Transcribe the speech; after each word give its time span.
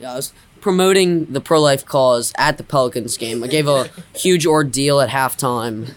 Yeah, 0.00 0.12
I 0.12 0.16
was 0.16 0.32
promoting 0.60 1.26
the 1.26 1.40
pro 1.40 1.60
life 1.60 1.84
cause 1.84 2.32
at 2.38 2.56
the 2.58 2.64
Pelicans 2.64 3.16
game. 3.16 3.42
I 3.44 3.48
gave 3.48 3.68
a 3.68 3.90
huge 4.16 4.46
ordeal 4.46 5.00
at 5.00 5.10
halftime. 5.10 5.94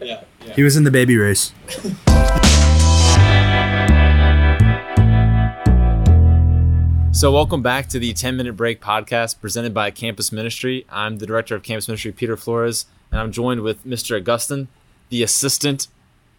Yeah, 0.00 0.22
yeah. 0.44 0.54
He 0.54 0.62
was 0.62 0.76
in 0.76 0.84
the 0.84 0.90
baby 0.90 1.16
race. 1.16 1.52
So, 7.12 7.32
welcome 7.32 7.62
back 7.62 7.88
to 7.88 7.98
the 7.98 8.12
10 8.12 8.36
Minute 8.36 8.56
Break 8.58 8.78
podcast 8.82 9.40
presented 9.40 9.72
by 9.72 9.90
Campus 9.90 10.30
Ministry. 10.32 10.84
I'm 10.90 11.16
the 11.16 11.24
director 11.26 11.54
of 11.54 11.62
Campus 11.62 11.88
Ministry, 11.88 12.12
Peter 12.12 12.36
Flores, 12.36 12.84
and 13.10 13.18
I'm 13.18 13.32
joined 13.32 13.62
with 13.62 13.86
Mr. 13.86 14.18
Augustin, 14.18 14.68
the 15.08 15.22
assistant 15.22 15.88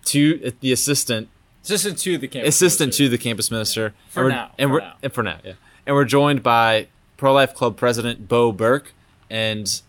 to 0.05 0.39
uh, 0.45 0.51
the 0.59 0.71
assistant 0.71 1.29
Assistant 1.63 1.97
to 1.99 2.19
the 2.19 2.27
campus. 2.27 2.55
assistant 2.55 2.87
minister. 2.89 3.03
to 3.05 3.09
the 3.09 3.17
campus 3.17 3.49
minister. 3.49 3.95
For 4.09 4.25
and 4.25 4.29
now, 4.29 4.51
and 4.59 4.69
for 4.69 4.73
we're 4.73 4.79
now. 4.81 4.93
and 5.01 5.13
for 5.13 5.23
now, 5.23 5.37
yeah. 5.43 5.53
And 5.87 5.95
we're 5.95 6.03
joined 6.03 6.43
by 6.43 6.87
Pro 7.15 7.33
Life 7.33 7.55
Club 7.55 7.77
president 7.77 8.27
Bo 8.27 8.51
Burke 8.51 8.93
and 9.29 9.81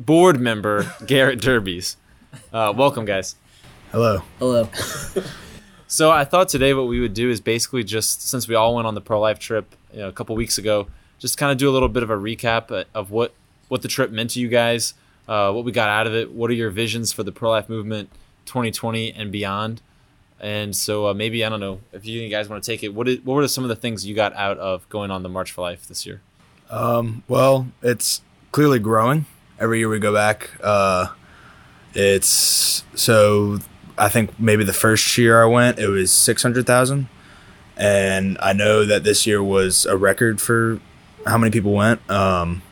board 0.00 0.40
member 0.40 0.92
Garrett 1.06 1.40
Derbies. 1.40 1.96
Uh, 2.52 2.74
welcome, 2.76 3.04
guys. 3.04 3.36
Hello. 3.92 4.22
Hello. 4.38 4.68
So 5.88 6.10
I 6.10 6.24
thought 6.24 6.48
today 6.48 6.74
what 6.74 6.88
we 6.88 6.98
would 6.98 7.14
do 7.14 7.30
is 7.30 7.40
basically 7.40 7.84
just 7.84 8.28
since 8.28 8.48
we 8.48 8.56
all 8.56 8.74
went 8.74 8.88
on 8.88 8.94
the 8.96 9.00
pro 9.00 9.20
life 9.20 9.38
trip 9.38 9.76
you 9.92 10.00
know, 10.00 10.08
a 10.08 10.12
couple 10.12 10.34
weeks 10.34 10.58
ago, 10.58 10.88
just 11.20 11.38
kind 11.38 11.52
of 11.52 11.58
do 11.58 11.70
a 11.70 11.72
little 11.72 11.88
bit 11.88 12.02
of 12.02 12.10
a 12.10 12.16
recap 12.16 12.72
uh, 12.72 12.84
of 12.92 13.12
what 13.12 13.32
what 13.68 13.82
the 13.82 13.88
trip 13.88 14.10
meant 14.10 14.30
to 14.30 14.40
you 14.40 14.48
guys, 14.48 14.94
uh, 15.28 15.52
what 15.52 15.64
we 15.64 15.70
got 15.70 15.88
out 15.88 16.08
of 16.08 16.12
it, 16.12 16.32
what 16.32 16.50
are 16.50 16.54
your 16.54 16.70
visions 16.70 17.12
for 17.12 17.22
the 17.22 17.30
pro 17.30 17.50
life 17.50 17.68
movement 17.68 18.10
2020 18.46 19.12
and 19.12 19.30
beyond. 19.30 19.80
And 20.40 20.76
so 20.76 21.08
uh, 21.08 21.14
maybe 21.14 21.44
I 21.44 21.48
don't 21.48 21.60
know 21.60 21.80
if 21.92 22.04
you 22.04 22.28
guys 22.28 22.48
want 22.48 22.62
to 22.62 22.70
take 22.70 22.82
it. 22.82 22.90
What 22.94 23.08
is, 23.08 23.20
what 23.22 23.34
were 23.34 23.48
some 23.48 23.64
of 23.64 23.68
the 23.68 23.76
things 23.76 24.04
you 24.04 24.14
got 24.14 24.34
out 24.34 24.58
of 24.58 24.88
going 24.88 25.10
on 25.10 25.22
the 25.22 25.28
March 25.28 25.52
for 25.52 25.62
Life 25.62 25.86
this 25.88 26.04
year? 26.04 26.20
Um, 26.68 27.22
well, 27.28 27.68
it's 27.82 28.22
clearly 28.52 28.78
growing. 28.78 29.26
Every 29.58 29.78
year 29.78 29.88
we 29.88 29.98
go 29.98 30.12
back. 30.12 30.50
Uh, 30.62 31.08
it's 31.94 32.84
so 32.94 33.58
I 33.96 34.08
think 34.08 34.38
maybe 34.38 34.64
the 34.64 34.74
first 34.74 35.16
year 35.16 35.42
I 35.42 35.46
went, 35.46 35.78
it 35.78 35.88
was 35.88 36.12
six 36.12 36.42
hundred 36.42 36.66
thousand, 36.66 37.08
and 37.76 38.36
I 38.42 38.52
know 38.52 38.84
that 38.84 39.04
this 39.04 39.26
year 39.26 39.42
was 39.42 39.86
a 39.86 39.96
record 39.96 40.40
for 40.40 40.80
how 41.26 41.38
many 41.38 41.50
people 41.50 41.72
went. 41.72 42.08
Um, 42.10 42.62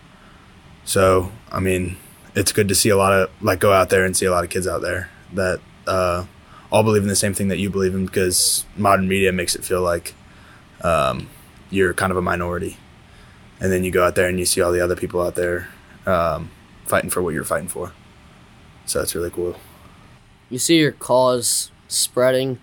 so 0.84 1.33
I 1.51 1.61
mean, 1.61 1.97
it's 2.34 2.53
good 2.53 2.69
to 2.69 2.75
see 2.75 2.91
a 2.91 2.97
lot 2.97 3.12
of 3.15 3.31
like 3.41 3.61
go 3.61 3.73
out 3.73 3.89
there 3.89 4.05
and 4.05 4.15
see 4.15 4.27
a 4.27 4.31
lot 4.31 4.45
of 4.45 4.51
kids 4.51 4.67
out 4.67 4.83
there 4.83 5.09
that 5.33 5.61
uh, 5.87 6.27
all 6.75 6.83
believe 6.83 7.03
in 7.03 7.08
the 7.08 7.14
same 7.14 7.33
thing 7.33 7.47
that 7.47 7.58
you 7.58 7.70
believe 7.70 7.94
in 7.94 8.05
because 8.05 8.64
modern 8.77 9.06
media 9.06 9.30
makes 9.30 9.55
it 9.55 9.64
feel 9.64 9.80
like 9.80 10.12
um, 10.83 11.31
you're 11.70 11.94
kind 11.94 12.11
of 12.11 12.19
a 12.19 12.20
minority 12.20 12.77
and 13.61 13.70
then 13.70 13.84
you 13.84 13.92
go 13.92 14.05
out 14.05 14.16
there 14.16 14.28
and 14.28 14.41
you 14.41 14.44
see 14.44 14.61
all 14.61 14.72
the 14.72 14.81
other 14.81 14.97
people 14.97 15.22
out 15.22 15.36
there 15.36 15.69
um, 16.05 16.50
fighting 16.84 17.11
for 17.11 17.22
what 17.22 17.33
you're 17.33 17.44
fighting 17.44 17.69
for. 17.69 17.92
So 18.86 18.98
that's 18.98 19.14
really 19.14 19.31
cool. 19.31 19.55
You 20.50 20.58
see 20.58 20.81
your 20.81 20.91
cause 20.91 21.70
spreading 21.86 22.58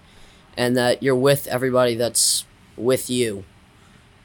and 0.58 0.75
that 0.75 1.02
you're 1.02 1.16
with 1.16 1.48
everybody 1.48 1.96
that's 1.96 2.44
with 2.75 3.09
you. 3.09 3.46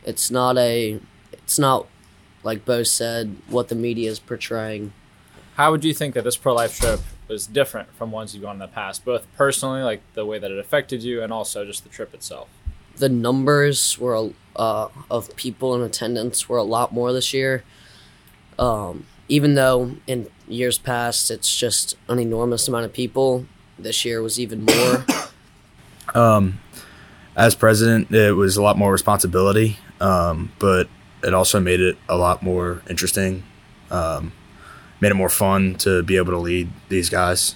It's 0.05 0.33
not 0.33 0.59
a 0.59 0.99
it's 1.33 1.61
not 1.61 1.87
like 2.43 2.65
Bo 2.65 2.83
said 2.83 3.37
what 3.47 3.69
the 3.69 3.77
media 3.77 4.11
is 4.11 4.19
portraying. 4.19 4.93
How 5.55 5.71
would 5.71 5.85
you 5.85 5.95
think 5.95 6.15
that 6.15 6.25
this 6.25 6.37
pro 6.37 6.55
life 6.55 6.77
trip 6.77 7.01
was 7.29 7.47
different 7.47 7.93
from 7.95 8.11
ones 8.11 8.35
you've 8.35 8.43
gone 8.43 8.57
in 8.57 8.61
the 8.61 8.69
past, 8.69 9.05
both 9.05 9.27
personally, 9.37 9.83
like 9.83 10.01
the 10.15 10.25
way 10.25 10.39
that 10.39 10.51
it 10.51 10.59
affected 10.59 11.03
you, 11.03 11.23
and 11.23 11.33
also 11.33 11.65
just 11.65 11.83
the 11.83 11.91
trip 11.91 12.15
itself? 12.15 12.49
the 12.97 13.09
numbers 13.09 13.99
were 13.99 14.31
uh, 14.57 14.89
of 15.11 15.35
people 15.37 15.75
in 15.75 15.83
attendance 15.83 16.49
were 16.49 16.57
a 16.57 16.63
lot 16.63 16.93
more 16.93 17.13
this 17.13 17.33
year. 17.33 17.63
Um, 18.59 19.07
even 19.29 19.55
though 19.55 19.97
in 20.07 20.29
years 20.49 20.79
past 20.79 21.31
it's 21.31 21.55
just 21.55 21.97
an 22.09 22.19
enormous 22.19 22.69
amount 22.69 22.87
of 22.87 22.93
people, 22.93 23.47
this 23.79 24.05
year 24.05 24.23
was 24.23 24.41
even 24.41 24.65
more. 24.65 25.05
Um, 26.15 26.61
as 27.35 27.57
president, 27.57 28.13
it 28.13 28.33
was 28.33 28.57
a 28.57 28.63
lot 28.63 28.79
more 28.79 28.93
responsibility, 28.93 29.77
um, 30.01 30.53
but 30.61 30.89
it 31.23 31.35
also 31.35 31.59
made 31.59 31.81
it 31.81 31.99
a 32.09 32.17
lot 32.17 32.45
more 32.45 32.81
interesting. 32.89 33.43
Um, 33.91 34.33
made 35.01 35.11
it 35.11 35.15
more 35.15 35.29
fun 35.29 35.75
to 35.77 36.03
be 36.03 36.17
able 36.17 36.33
to 36.33 36.39
lead 36.39 36.69
these 36.89 37.09
guys. 37.09 37.55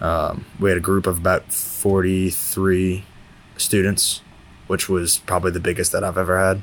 Um, 0.00 0.44
we 0.58 0.68
had 0.70 0.78
a 0.78 0.80
group 0.82 1.06
of 1.06 1.18
about 1.18 1.52
43 1.52 3.04
students, 3.56 4.20
which 4.66 4.88
was 4.88 5.18
probably 5.18 5.52
the 5.52 5.60
biggest 5.60 5.92
that 5.92 6.02
I've 6.02 6.18
ever 6.18 6.38
had. 6.38 6.62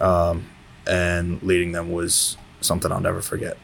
Um, 0.00 0.46
and 0.86 1.42
leading 1.42 1.72
them 1.72 1.90
was 1.90 2.36
something 2.60 2.92
I'll 2.92 3.00
never 3.00 3.22
forget. 3.22 3.56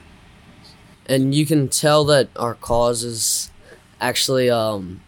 and 1.07 1.35
you 1.35 1.45
can 1.47 1.69
tell 1.69 2.05
that 2.05 2.29
our 2.37 2.55
cause 2.55 3.03
is 3.05 3.51
actually 4.01 4.49
um, 4.51 5.01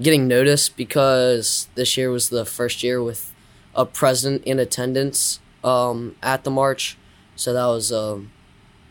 getting 0.00 0.26
noticed 0.28 0.76
because 0.76 1.68
this 1.74 1.96
year 1.96 2.10
was 2.10 2.28
the 2.28 2.44
first 2.44 2.82
year 2.82 3.02
with 3.02 3.32
a 3.74 3.84
president 3.84 4.44
in 4.44 4.58
attendance 4.58 5.40
um, 5.64 6.16
at 6.22 6.44
the 6.44 6.50
march. 6.50 6.96
So 7.36 7.52
that 7.52 7.66
was 7.66 7.90
a 7.90 8.22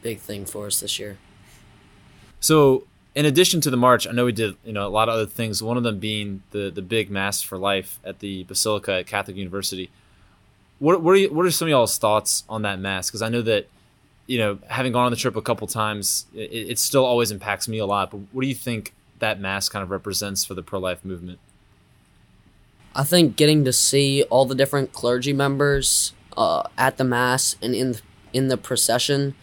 big 0.01 0.19
thing 0.19 0.45
for 0.45 0.67
us 0.67 0.79
this 0.79 0.99
year. 0.99 1.17
So, 2.39 2.87
in 3.13 3.25
addition 3.25 3.61
to 3.61 3.69
the 3.69 3.77
march, 3.77 4.07
I 4.07 4.11
know 4.11 4.25
we 4.25 4.31
did 4.31 4.55
you 4.63 4.73
know 4.73 4.87
a 4.87 4.89
lot 4.89 5.09
of 5.09 5.15
other 5.15 5.25
things. 5.25 5.61
One 5.61 5.77
of 5.77 5.83
them 5.83 5.99
being 5.99 6.43
the 6.51 6.71
the 6.71 6.81
big 6.81 7.09
mass 7.09 7.41
for 7.41 7.57
life 7.57 7.99
at 8.03 8.19
the 8.19 8.43
Basilica 8.43 8.93
at 8.93 9.07
Catholic 9.07 9.37
University. 9.37 9.89
What 10.79 11.01
what 11.01 11.11
are 11.11 11.17
you, 11.17 11.33
what 11.33 11.45
are 11.45 11.51
some 11.51 11.67
of 11.67 11.69
y'all's 11.69 11.97
thoughts 11.97 12.43
on 12.49 12.63
that 12.63 12.79
mass? 12.79 13.09
Because 13.09 13.21
I 13.21 13.29
know 13.29 13.41
that 13.43 13.67
you 14.27 14.37
know 14.37 14.59
having 14.67 14.91
gone 14.91 15.05
on 15.05 15.11
the 15.11 15.17
trip 15.17 15.35
a 15.35 15.41
couple 15.41 15.67
times, 15.67 16.25
it, 16.33 16.51
it 16.51 16.79
still 16.79 17.05
always 17.05 17.31
impacts 17.31 17.67
me 17.67 17.77
a 17.77 17.85
lot. 17.85 18.11
But 18.11 18.21
what 18.31 18.41
do 18.41 18.47
you 18.47 18.55
think 18.55 18.93
that 19.19 19.39
mass 19.39 19.69
kind 19.69 19.83
of 19.83 19.91
represents 19.91 20.43
for 20.45 20.53
the 20.53 20.63
pro 20.63 20.79
life 20.79 21.05
movement? 21.05 21.39
I 22.93 23.03
think 23.03 23.35
getting 23.35 23.63
to 23.65 23.71
see 23.71 24.23
all 24.23 24.45
the 24.45 24.55
different 24.55 24.91
clergy 24.91 25.31
members 25.31 26.13
uh, 26.35 26.63
at 26.77 26.97
the 26.97 27.03
mass 27.03 27.55
and 27.61 27.73
in 27.73 27.95
in 28.33 28.47
the 28.47 28.57
procession, 28.57 29.35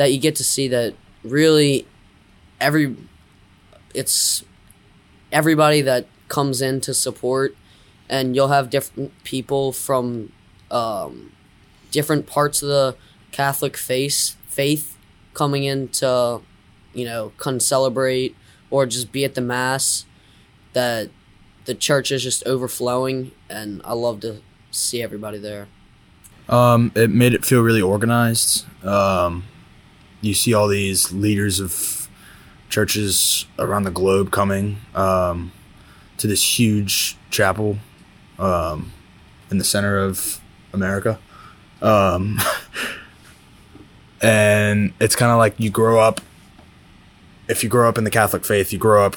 that 0.00 0.10
you 0.14 0.18
get 0.18 0.34
to 0.34 0.42
see 0.42 0.66
that 0.66 0.94
really 1.22 1.86
every 2.58 2.96
it's 3.92 4.42
everybody 5.30 5.82
that 5.82 6.06
comes 6.28 6.62
in 6.62 6.80
to 6.80 6.94
support, 6.94 7.54
and 8.08 8.34
you'll 8.34 8.48
have 8.48 8.70
different 8.70 9.12
people 9.24 9.72
from 9.72 10.32
um, 10.70 11.32
different 11.90 12.26
parts 12.26 12.62
of 12.62 12.70
the 12.70 12.96
Catholic 13.30 13.76
faith 13.76 14.38
faith 14.48 14.96
coming 15.34 15.64
in 15.64 15.88
to 15.88 16.40
you 16.94 17.04
know 17.04 17.32
come 17.36 17.60
celebrate 17.60 18.34
or 18.70 18.86
just 18.86 19.12
be 19.12 19.22
at 19.22 19.34
the 19.34 19.42
mass 19.42 20.06
that 20.72 21.10
the 21.66 21.74
church 21.74 22.10
is 22.10 22.22
just 22.22 22.42
overflowing 22.46 23.32
and 23.50 23.82
I 23.84 23.92
love 23.92 24.20
to 24.20 24.40
see 24.70 25.02
everybody 25.02 25.36
there. 25.36 25.68
Um, 26.48 26.90
it 26.94 27.10
made 27.10 27.34
it 27.34 27.44
feel 27.44 27.60
really 27.60 27.82
organized. 27.82 28.64
Um, 28.82 29.44
you 30.20 30.34
see 30.34 30.54
all 30.54 30.68
these 30.68 31.12
leaders 31.12 31.60
of 31.60 32.08
churches 32.68 33.46
around 33.58 33.84
the 33.84 33.90
globe 33.90 34.30
coming 34.30 34.78
um, 34.94 35.52
to 36.18 36.26
this 36.26 36.58
huge 36.58 37.16
chapel 37.30 37.78
um, 38.38 38.92
in 39.50 39.58
the 39.58 39.64
center 39.64 39.98
of 39.98 40.40
America. 40.72 41.18
Um, 41.82 42.38
and 44.22 44.92
it's 45.00 45.16
kind 45.16 45.32
of 45.32 45.38
like 45.38 45.58
you 45.58 45.70
grow 45.70 46.00
up, 46.00 46.20
if 47.48 47.62
you 47.62 47.68
grow 47.68 47.88
up 47.88 47.98
in 47.98 48.04
the 48.04 48.10
Catholic 48.10 48.44
faith, 48.44 48.72
you 48.72 48.78
grow 48.78 49.04
up 49.04 49.16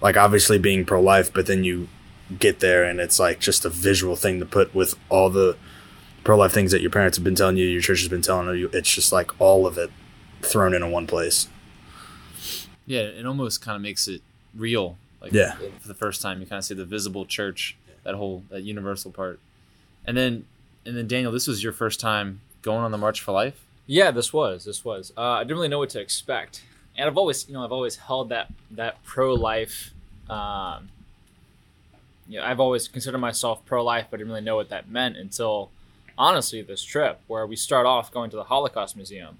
like 0.00 0.16
obviously 0.16 0.58
being 0.58 0.84
pro 0.84 1.00
life, 1.00 1.32
but 1.32 1.46
then 1.46 1.64
you 1.64 1.88
get 2.38 2.60
there 2.60 2.84
and 2.84 3.00
it's 3.00 3.18
like 3.18 3.40
just 3.40 3.64
a 3.64 3.70
visual 3.70 4.14
thing 4.14 4.38
to 4.38 4.46
put 4.46 4.74
with 4.74 4.94
all 5.08 5.30
the 5.30 5.56
pro 6.24 6.36
life 6.36 6.52
things 6.52 6.72
that 6.72 6.82
your 6.82 6.90
parents 6.90 7.16
have 7.16 7.24
been 7.24 7.34
telling 7.34 7.56
you, 7.56 7.66
your 7.66 7.80
church 7.80 8.00
has 8.00 8.08
been 8.08 8.22
telling 8.22 8.56
you. 8.56 8.70
It's 8.72 8.94
just 8.94 9.12
like 9.12 9.40
all 9.40 9.66
of 9.66 9.78
it 9.78 9.90
thrown 10.42 10.74
into 10.74 10.86
one 10.88 11.06
place. 11.06 11.48
Yeah, 12.86 13.00
it 13.00 13.26
almost 13.26 13.60
kind 13.60 13.76
of 13.76 13.82
makes 13.82 14.08
it 14.08 14.22
real. 14.54 14.96
Like 15.20 15.32
Yeah. 15.32 15.56
for 15.80 15.88
the 15.88 15.94
first 15.94 16.22
time, 16.22 16.40
you 16.40 16.46
kind 16.46 16.58
of 16.58 16.64
see 16.64 16.74
the 16.74 16.84
visible 16.84 17.26
church, 17.26 17.76
that 18.04 18.14
whole 18.14 18.44
that 18.50 18.62
universal 18.62 19.10
part, 19.10 19.40
and 20.06 20.16
then 20.16 20.46
and 20.86 20.96
then 20.96 21.06
Daniel, 21.06 21.30
this 21.32 21.46
was 21.46 21.62
your 21.62 21.72
first 21.72 22.00
time 22.00 22.40
going 22.62 22.82
on 22.82 22.92
the 22.92 22.98
March 22.98 23.20
for 23.20 23.32
Life. 23.32 23.60
Yeah, 23.86 24.10
this 24.10 24.32
was. 24.32 24.64
This 24.64 24.84
was. 24.84 25.12
Uh, 25.16 25.22
I 25.22 25.42
didn't 25.44 25.56
really 25.56 25.68
know 25.68 25.80
what 25.80 25.90
to 25.90 26.00
expect, 26.00 26.62
and 26.96 27.06
I've 27.08 27.18
always, 27.18 27.46
you 27.48 27.54
know, 27.54 27.64
I've 27.64 27.72
always 27.72 27.96
held 27.96 28.28
that 28.30 28.48
that 28.70 29.02
pro 29.04 29.34
life. 29.34 29.90
Um, 30.30 30.90
you 32.28 32.38
know, 32.38 32.44
I've 32.44 32.60
always 32.60 32.86
considered 32.88 33.18
myself 33.18 33.64
pro 33.66 33.82
life, 33.84 34.06
but 34.10 34.16
I 34.16 34.18
didn't 34.18 34.28
really 34.32 34.44
know 34.44 34.56
what 34.56 34.68
that 34.68 34.88
meant 34.88 35.16
until, 35.16 35.70
honestly, 36.18 36.60
this 36.62 36.82
trip 36.82 37.20
where 37.26 37.46
we 37.46 37.56
start 37.56 37.86
off 37.86 38.12
going 38.12 38.28
to 38.30 38.36
the 38.36 38.44
Holocaust 38.44 38.94
Museum, 38.96 39.38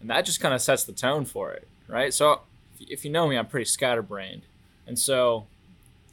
and 0.00 0.10
that 0.10 0.24
just 0.24 0.40
kind 0.40 0.54
of 0.54 0.62
sets 0.62 0.84
the 0.84 0.92
tone 0.92 1.24
for 1.24 1.52
it, 1.52 1.68
right? 1.88 2.12
So, 2.12 2.42
if 2.80 3.04
you 3.04 3.10
know 3.10 3.28
me, 3.28 3.36
I'm 3.36 3.46
pretty 3.46 3.66
scatterbrained, 3.66 4.42
and 4.86 4.98
so 4.98 5.46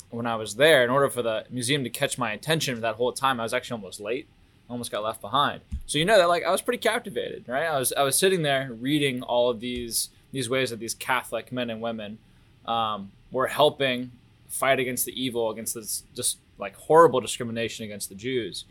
when 0.10 0.26
I 0.26 0.36
was 0.36 0.56
there, 0.56 0.84
in 0.84 0.90
order 0.90 1.10
for 1.10 1.22
the 1.22 1.46
museum 1.50 1.84
to 1.84 1.90
catch 1.90 2.18
my 2.18 2.32
attention 2.32 2.80
that 2.82 2.96
whole 2.96 3.12
time, 3.12 3.40
I 3.40 3.44
was 3.44 3.54
actually 3.54 3.76
almost 3.76 4.00
late. 4.00 4.28
I 4.70 4.74
almost 4.74 4.92
got 4.92 5.04
left 5.04 5.22
behind. 5.22 5.62
So 5.86 5.98
you 5.98 6.06
know 6.06 6.18
that 6.18 6.28
like 6.28 6.44
I 6.44 6.52
was 6.52 6.62
pretty 6.62 6.80
captivated, 6.80 7.46
right? 7.48 7.66
I 7.66 7.80
was 7.80 7.94
I 7.94 8.04
was 8.04 8.18
sitting 8.18 8.42
there 8.42 8.72
reading 8.80 9.22
all 9.22 9.50
of 9.50 9.60
these 9.60 10.10
these 10.32 10.50
ways 10.50 10.70
that 10.72 10.80
these 10.80 10.94
Catholic 10.94 11.52
men 11.52 11.70
and 11.70 11.82
women 11.82 12.18
um, 12.66 13.12
were 13.32 13.48
helping 13.48 14.12
fight 14.50 14.80
against 14.80 15.06
the 15.06 15.22
evil, 15.22 15.50
against 15.50 15.74
this 15.74 16.04
just 16.16 16.38
like 16.58 16.76
horrible 16.76 17.22
discrimination 17.22 17.86
against 17.86 18.10
the 18.10 18.16
Jews, 18.16 18.66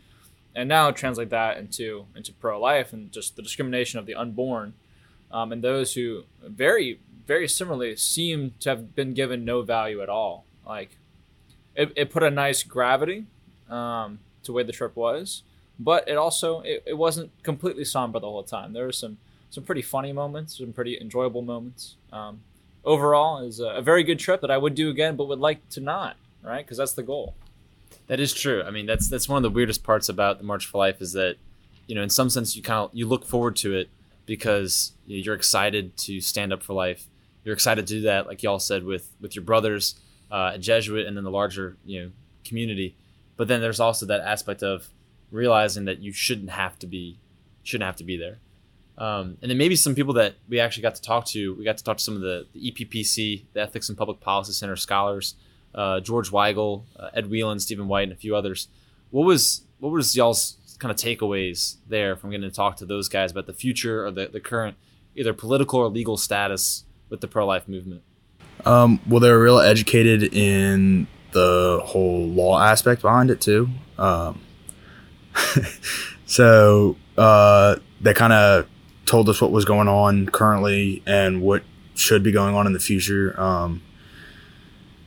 and 0.55 0.69
now 0.69 0.91
translate 0.91 1.29
that 1.31 1.57
into 1.57 2.05
into 2.15 2.31
pro 2.33 2.59
life 2.59 2.93
and 2.93 3.11
just 3.11 3.35
the 3.35 3.41
discrimination 3.41 3.97
of 3.97 4.05
the 4.05 4.15
unborn, 4.15 4.73
um, 5.31 5.51
and 5.51 5.63
those 5.63 5.93
who 5.93 6.23
very 6.41 6.99
very 7.25 7.47
similarly 7.47 7.95
seem 7.97 8.53
to 8.61 8.69
have 8.69 8.95
been 8.95 9.13
given 9.13 9.43
no 9.43 9.61
value 9.61 10.01
at 10.01 10.09
all. 10.09 10.45
Like 10.65 10.97
it, 11.75 11.91
it 11.95 12.09
put 12.09 12.23
a 12.23 12.31
nice 12.31 12.63
gravity 12.63 13.25
um, 13.69 14.19
to 14.43 14.53
where 14.53 14.63
the 14.63 14.71
trip 14.71 14.95
was, 14.95 15.43
but 15.77 16.07
it 16.07 16.15
also 16.15 16.61
it, 16.61 16.83
it 16.85 16.93
wasn't 16.93 17.31
completely 17.43 17.85
somber 17.85 18.19
the 18.19 18.27
whole 18.27 18.43
time. 18.43 18.73
There 18.73 18.85
were 18.85 18.91
some 18.91 19.17
some 19.49 19.63
pretty 19.63 19.81
funny 19.81 20.13
moments, 20.13 20.57
some 20.57 20.73
pretty 20.73 20.97
enjoyable 20.99 21.41
moments. 21.41 21.95
Um, 22.11 22.41
overall, 22.83 23.39
is 23.45 23.59
a, 23.59 23.67
a 23.67 23.81
very 23.81 24.03
good 24.03 24.19
trip 24.19 24.41
that 24.41 24.51
I 24.51 24.57
would 24.57 24.75
do 24.75 24.89
again, 24.89 25.15
but 25.15 25.27
would 25.27 25.39
like 25.39 25.67
to 25.69 25.81
not, 25.81 26.15
right? 26.41 26.65
Because 26.65 26.77
that's 26.77 26.93
the 26.93 27.03
goal. 27.03 27.35
That 28.07 28.19
is 28.19 28.33
true. 28.33 28.63
I 28.63 28.71
mean, 28.71 28.85
that's 28.85 29.09
that's 29.09 29.27
one 29.29 29.37
of 29.37 29.43
the 29.43 29.53
weirdest 29.53 29.83
parts 29.83 30.09
about 30.09 30.37
the 30.37 30.43
March 30.43 30.65
for 30.65 30.77
Life 30.77 31.01
is 31.01 31.13
that, 31.13 31.35
you 31.87 31.95
know, 31.95 32.03
in 32.03 32.09
some 32.09 32.29
sense, 32.29 32.55
you 32.55 32.61
kind 32.61 32.85
of 32.85 32.89
you 32.93 33.05
look 33.05 33.25
forward 33.25 33.55
to 33.57 33.73
it 33.75 33.89
because 34.27 34.91
you're 35.07 35.33
excited 35.33 35.97
to 35.97 36.21
stand 36.21 36.53
up 36.53 36.61
for 36.61 36.73
life. 36.73 37.07
You're 37.43 37.55
excited 37.55 37.87
to 37.87 37.93
do 37.95 38.01
that, 38.01 38.27
like 38.27 38.43
y'all 38.43 38.59
said, 38.59 38.83
with 38.83 39.09
with 39.19 39.35
your 39.35 39.43
brothers, 39.43 39.95
uh, 40.29 40.57
Jesuit, 40.59 41.07
and 41.07 41.17
then 41.17 41.23
the 41.23 41.31
larger 41.31 41.77
you 41.83 42.03
know 42.03 42.11
community. 42.43 42.95
But 43.37 43.47
then 43.47 43.61
there's 43.61 43.79
also 43.79 44.05
that 44.05 44.21
aspect 44.21 44.61
of 44.61 44.89
realizing 45.31 45.85
that 45.85 45.99
you 45.99 46.11
shouldn't 46.11 46.51
have 46.51 46.77
to 46.79 46.87
be 46.87 47.17
shouldn't 47.63 47.87
have 47.87 47.95
to 47.95 48.03
be 48.03 48.17
there. 48.17 48.37
Um, 48.97 49.37
and 49.41 49.49
then 49.49 49.57
maybe 49.57 49.75
some 49.75 49.95
people 49.95 50.13
that 50.15 50.35
we 50.49 50.59
actually 50.59 50.83
got 50.83 50.95
to 50.95 51.01
talk 51.01 51.25
to. 51.27 51.55
We 51.55 51.63
got 51.63 51.77
to 51.77 51.83
talk 51.83 51.97
to 51.97 52.03
some 52.03 52.15
of 52.15 52.21
the, 52.21 52.47
the 52.53 52.71
EPPC, 52.71 53.45
the 53.53 53.61
Ethics 53.61 53.89
and 53.89 53.97
Public 53.97 54.19
Policy 54.19 54.53
Center 54.53 54.75
scholars, 54.75 55.35
uh, 55.75 55.99
George 55.99 56.31
Weigel, 56.31 56.83
uh, 56.99 57.09
Ed 57.13 57.29
Whelan, 57.29 57.59
Stephen 57.59 57.87
White, 57.87 58.03
and 58.03 58.11
a 58.11 58.15
few 58.15 58.35
others. 58.35 58.67
What 59.11 59.25
was 59.25 59.61
what 59.79 59.91
was 59.91 60.15
y'all's 60.15 60.56
kind 60.79 60.91
of 60.91 60.97
takeaways 60.97 61.77
there 61.87 62.15
from 62.15 62.31
getting 62.31 62.49
to 62.49 62.55
talk 62.55 62.77
to 62.77 62.85
those 62.85 63.09
guys 63.09 63.31
about 63.31 63.47
the 63.47 63.53
future 63.53 64.05
or 64.05 64.11
the, 64.11 64.27
the 64.27 64.39
current 64.39 64.77
either 65.15 65.33
political 65.33 65.79
or 65.79 65.87
legal 65.87 66.17
status 66.17 66.85
with 67.09 67.21
the 67.21 67.27
pro 67.27 67.45
life 67.45 67.67
movement? 67.67 68.03
Um, 68.65 68.99
well, 69.07 69.19
they 69.19 69.29
were 69.29 69.41
real 69.41 69.59
educated 69.59 70.23
in 70.33 71.07
the 71.31 71.81
whole 71.83 72.27
law 72.27 72.61
aspect 72.61 73.01
behind 73.01 73.29
it 73.29 73.41
too. 73.41 73.69
Um, 73.97 74.41
so 76.25 76.97
uh, 77.17 77.77
they 78.01 78.13
kind 78.13 78.33
of 78.33 78.67
told 79.05 79.29
us 79.29 79.41
what 79.41 79.51
was 79.51 79.65
going 79.65 79.87
on 79.87 80.27
currently 80.27 81.01
and 81.05 81.41
what 81.41 81.63
should 81.95 82.23
be 82.23 82.31
going 82.31 82.55
on 82.55 82.67
in 82.67 82.73
the 82.73 82.79
future. 82.79 83.39
Um, 83.39 83.81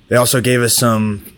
they 0.09 0.17
also 0.17 0.41
gave 0.41 0.61
us 0.61 0.77
some 0.77 1.37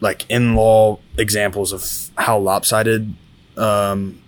like 0.00 0.28
in 0.30 0.54
law 0.54 0.98
examples 1.16 1.72
of 1.72 2.10
how 2.16 2.38
lopsided 2.38 3.14
um, 3.58 4.22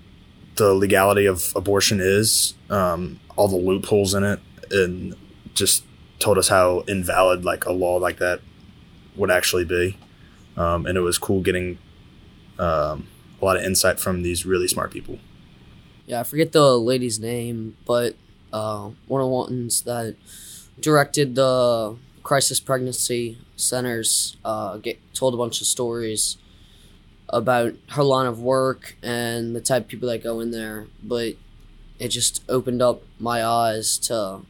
the 0.57 0.75
legality 0.75 1.27
of 1.27 1.53
abortion 1.57 2.01
is, 2.01 2.55
um, 2.69 3.21
all 3.37 3.49
the 3.49 3.57
loopholes 3.57 4.15
in 4.15 4.25
it, 4.25 4.41
and 4.71 5.15
just 5.55 5.85
told 6.19 6.39
us 6.39 6.49
how 6.49 6.81
invalid 6.81 7.45
like 7.45 7.65
a 7.65 7.73
law 7.73 7.97
like 7.97 8.19
that 8.19 8.41
would 9.17 9.31
actually 9.31 9.65
be. 9.65 9.97
Um, 10.57 10.87
and 10.87 10.99
it 10.99 11.01
was 11.01 11.17
cool 11.17 11.41
getting 11.41 11.79
um, 12.59 13.07
a 13.41 13.45
lot 13.45 13.57
of 13.57 13.63
insight 13.63 13.99
from 13.99 14.23
these 14.23 14.45
really 14.45 14.69
smart 14.69 14.91
people. 14.91 15.19
Yeah, 16.07 16.21
I 16.21 16.25
forget 16.25 16.53
the 16.53 16.77
lady's 16.79 17.19
name, 17.19 17.77
but 17.87 18.17
uh, 18.53 18.91
one 19.07 19.21
of 19.21 19.27
the 19.27 19.33
ones 19.33 19.83
that 19.83 20.17
directed 20.81 21.35
the 21.35 21.97
crisis 22.23 22.61
pregnancy 22.61 23.39
centers 23.57 24.37
uh, 24.45 24.77
get 24.79 24.99
told 25.15 25.35
a 25.35 25.37
bunch 25.37 25.61
of 25.61 25.67
stories 25.67 26.37
about 27.33 27.75
her 27.91 28.03
line 28.03 28.27
of 28.27 28.41
work 28.41 28.97
and 29.03 29.55
the 29.55 29.61
type 29.61 29.85
of 29.85 29.89
people 29.89 30.09
that 30.09 30.23
go 30.23 30.41
in 30.41 30.51
there, 30.51 30.87
but 31.03 31.35
it 31.99 32.09
just 32.09 32.43
opened 32.49 32.83
up 32.83 33.03
my 33.19 33.45
eyes 33.45 33.99
to 33.99 34.41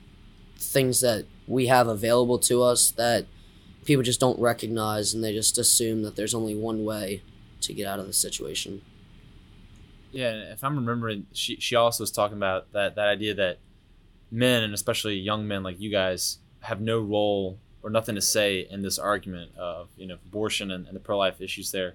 things 0.56 1.00
that 1.00 1.27
we 1.47 1.67
have 1.67 1.88
available 1.88 2.38
to 2.38 2.62
us 2.62 2.91
that 2.93 3.27
people 3.85 4.03
just 4.03 4.21
don't 4.21 4.38
recognize 4.38 5.12
and 5.12 5.25
they 5.25 5.32
just 5.32 5.59
assume 5.59 6.03
that 6.03 6.17
there's 6.17 6.35
only 6.35 6.55
one 6.55 6.85
way 6.85 7.23
to 7.61 7.73
get 7.73 7.87
out 7.87 7.99
of 7.99 8.06
the 8.06 8.12
situation. 8.12 8.82
Yeah, 10.12 10.32
if 10.53 10.65
I'm 10.65 10.77
remembering, 10.77 11.27
she 11.32 11.56
she 11.56 11.77
also 11.77 12.03
was 12.03 12.11
talking 12.11 12.37
about 12.37 12.73
that 12.73 12.97
that 12.97 13.09
idea 13.09 13.35
that 13.35 13.59
men 14.31 14.62
and 14.62 14.75
especially 14.75 15.17
young 15.17 15.47
men 15.47 15.62
like 15.62 15.81
you 15.81 15.91
guys 15.91 16.38
have 16.61 16.81
no 16.81 17.00
role 17.00 17.59
or 17.82 17.91
nothing 17.91 18.15
to 18.15 18.21
say 18.21 18.67
in 18.71 18.82
this 18.82 18.99
argument 18.99 19.56
of 19.56 19.88
you 19.97 20.06
know 20.06 20.19
abortion 20.27 20.71
and, 20.71 20.87
and 20.87 20.97
the 20.97 21.00
pro 21.00 21.17
life 21.17 21.41
issues 21.41 21.71
there. 21.71 21.94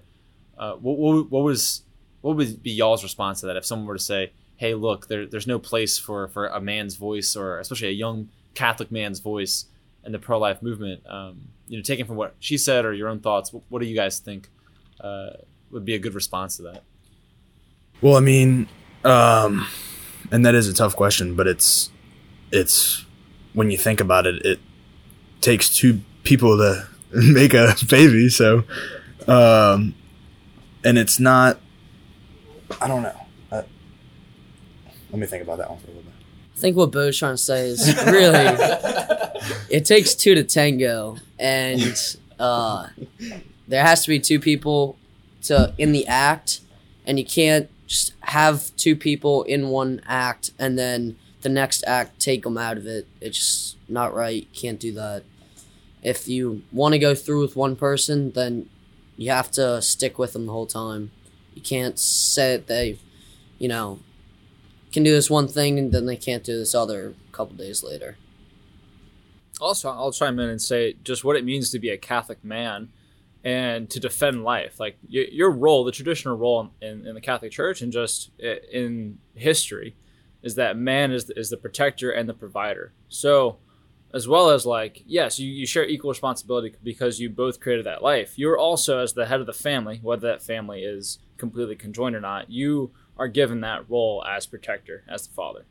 Uh, 0.58 0.74
what, 0.74 0.98
what, 0.98 1.30
what 1.30 1.44
was 1.44 1.82
what 2.20 2.36
would 2.36 2.62
be 2.62 2.72
y'all's 2.72 3.02
response 3.02 3.40
to 3.40 3.46
that 3.46 3.56
if 3.56 3.64
someone 3.64 3.86
were 3.86 3.96
to 3.96 4.02
say, 4.02 4.32
"Hey, 4.56 4.74
look, 4.74 5.08
there, 5.08 5.26
there's 5.26 5.46
no 5.46 5.58
place 5.58 5.98
for 5.98 6.28
for 6.28 6.46
a 6.46 6.60
man's 6.60 6.96
voice 6.96 7.36
or 7.36 7.58
especially 7.58 7.88
a 7.88 7.92
young 7.92 8.28
Catholic 8.54 8.90
man's 8.90 9.20
voice 9.20 9.66
in 10.04 10.12
the 10.12 10.18
pro 10.18 10.38
life 10.38 10.62
movement"? 10.62 11.02
Um, 11.06 11.48
you 11.68 11.76
know, 11.76 11.82
taking 11.82 12.06
from 12.06 12.16
what 12.16 12.34
she 12.40 12.58
said 12.58 12.84
or 12.84 12.92
your 12.92 13.08
own 13.08 13.20
thoughts, 13.20 13.52
what, 13.52 13.62
what 13.68 13.82
do 13.82 13.86
you 13.86 13.94
guys 13.94 14.18
think 14.18 14.48
uh, 15.00 15.30
would 15.70 15.84
be 15.84 15.94
a 15.94 15.98
good 15.98 16.14
response 16.14 16.56
to 16.56 16.62
that? 16.62 16.82
Well, 18.00 18.16
I 18.16 18.20
mean, 18.20 18.68
um, 19.04 19.66
and 20.30 20.44
that 20.44 20.54
is 20.54 20.68
a 20.68 20.74
tough 20.74 20.96
question, 20.96 21.34
but 21.34 21.46
it's 21.46 21.90
it's 22.50 23.04
when 23.52 23.70
you 23.70 23.78
think 23.78 24.00
about 24.00 24.26
it, 24.26 24.44
it 24.44 24.60
takes 25.40 25.74
two 25.74 26.00
people 26.24 26.56
to 26.58 26.88
make 27.12 27.54
a 27.54 27.74
baby. 27.88 28.28
So, 28.28 28.64
um, 29.26 29.94
and 30.86 30.96
it's 30.96 31.18
not. 31.18 31.60
I 32.80 32.86
don't 32.88 33.02
know. 33.02 33.20
Uh, 33.50 33.62
let 35.10 35.18
me 35.18 35.26
think 35.26 35.42
about 35.42 35.58
that 35.58 35.68
one 35.68 35.78
for 35.78 35.86
a 35.86 35.88
little 35.88 36.02
bit. 36.02 36.12
I 36.54 36.58
think 36.58 36.76
what 36.76 36.92
Bo's 36.92 37.18
trying 37.18 37.34
to 37.34 37.38
say 37.38 37.68
is 37.68 37.94
really 38.06 38.56
it 39.68 39.84
takes 39.84 40.14
two 40.14 40.34
to 40.34 40.44
tango, 40.44 41.16
and 41.38 41.94
uh, 42.38 42.88
there 43.68 43.84
has 43.84 44.02
to 44.04 44.08
be 44.08 44.20
two 44.20 44.40
people 44.40 44.96
to 45.42 45.74
in 45.76 45.92
the 45.92 46.06
act, 46.06 46.60
and 47.04 47.18
you 47.18 47.24
can't 47.24 47.68
just 47.86 48.12
have 48.20 48.74
two 48.76 48.96
people 48.96 49.42
in 49.44 49.68
one 49.68 50.00
act 50.06 50.50
and 50.58 50.76
then 50.76 51.16
the 51.42 51.48
next 51.48 51.84
act 51.86 52.18
take 52.18 52.42
them 52.42 52.58
out 52.58 52.76
of 52.76 52.86
it. 52.86 53.06
It's 53.20 53.38
just 53.38 53.76
not 53.88 54.12
right. 54.12 54.48
Can't 54.52 54.80
do 54.80 54.92
that. 54.94 55.22
If 56.02 56.28
you 56.28 56.62
want 56.72 56.94
to 56.94 56.98
go 56.98 57.14
through 57.14 57.42
with 57.42 57.54
one 57.54 57.76
person, 57.76 58.32
then 58.32 58.68
you 59.16 59.30
have 59.30 59.50
to 59.52 59.80
stick 59.82 60.18
with 60.18 60.32
them 60.32 60.46
the 60.46 60.52
whole 60.52 60.66
time. 60.66 61.10
You 61.54 61.62
can't 61.62 61.98
say 61.98 62.56
that 62.56 62.66
they, 62.66 62.98
you 63.58 63.68
know, 63.68 64.00
can 64.92 65.02
do 65.02 65.12
this 65.12 65.30
one 65.30 65.48
thing 65.48 65.78
and 65.78 65.92
then 65.92 66.06
they 66.06 66.16
can't 66.16 66.44
do 66.44 66.58
this 66.58 66.74
other 66.74 67.14
couple 67.32 67.56
days 67.56 67.82
later. 67.82 68.16
Also, 69.60 69.90
I'll 69.90 70.12
chime 70.12 70.38
in 70.38 70.50
and 70.50 70.60
say 70.60 70.94
just 71.02 71.24
what 71.24 71.36
it 71.36 71.44
means 71.44 71.70
to 71.70 71.78
be 71.78 71.90
a 71.90 71.96
Catholic 71.96 72.44
man 72.44 72.90
and 73.42 73.88
to 73.90 74.00
defend 74.00 74.44
life. 74.44 74.78
Like 74.80 74.98
your 75.08 75.50
role, 75.50 75.84
the 75.84 75.92
traditional 75.92 76.36
role 76.36 76.70
in, 76.82 77.06
in 77.06 77.14
the 77.14 77.20
Catholic 77.20 77.52
Church 77.52 77.80
and 77.80 77.92
just 77.92 78.30
eh, 78.42 78.56
in 78.72 79.18
history, 79.34 79.94
is 80.42 80.56
that 80.56 80.76
man 80.76 81.10
is 81.10 81.30
is 81.30 81.50
the 81.50 81.56
protector 81.56 82.10
and 82.10 82.28
the 82.28 82.34
provider. 82.34 82.92
So, 83.08 83.58
as 84.14 84.26
well 84.28 84.50
as 84.50 84.64
like, 84.64 85.02
yes, 85.06 85.38
you, 85.38 85.50
you 85.50 85.66
share 85.66 85.86
equal 85.86 86.10
responsibility 86.10 86.74
because 86.82 87.20
you 87.20 87.28
both 87.28 87.60
created 87.60 87.86
that 87.86 88.02
life. 88.02 88.38
You're 88.38 88.58
also, 88.58 88.98
as 88.98 89.12
the 89.12 89.26
head 89.26 89.40
of 89.40 89.46
the 89.46 89.52
family, 89.52 90.00
whether 90.02 90.28
that 90.28 90.42
family 90.42 90.82
is 90.82 91.18
completely 91.36 91.76
conjoined 91.76 92.16
or 92.16 92.20
not, 92.20 92.50
you 92.50 92.92
are 93.18 93.28
given 93.28 93.60
that 93.60 93.88
role 93.90 94.24
as 94.24 94.46
protector, 94.46 95.02
as 95.08 95.26
the 95.26 95.34
father. 95.34 95.64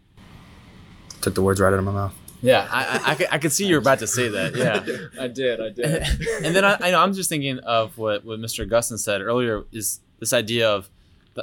Took 1.22 1.36
the 1.36 1.42
words 1.42 1.60
right 1.60 1.74
out 1.74 1.80
of 1.80 1.86
my 1.86 1.92
mouth. 1.92 2.16
Yeah, 2.42 2.68
I, 2.70 3.14
I, 3.14 3.28
I, 3.32 3.38
could, 3.40 3.52
see 3.52 3.66
you 3.66 3.76
were 3.76 3.82
about 3.82 4.00
to 4.00 4.08
say 4.08 4.28
that. 4.28 4.56
Yeah. 4.56 4.86
I 5.24 5.28
did, 5.28 5.60
I 5.60 5.70
did. 5.70 6.04
and 6.44 6.56
then 6.56 6.64
I, 6.64 6.78
I 6.80 6.92
know 6.92 7.02
I'm 7.02 7.14
just 7.14 7.30
thinking 7.30 7.60
of 7.60 7.98
what, 7.98 8.24
what 8.24 8.40
Mr. 8.40 8.64
Augustin 8.64 8.98
said 8.98 9.22
earlier 9.22 9.64
is 9.72 10.02
this 10.20 10.34
idea 10.34 10.70
of 10.70 10.90